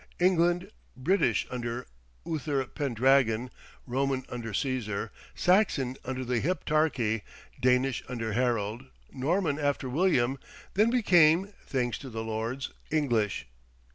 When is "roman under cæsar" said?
3.85-5.11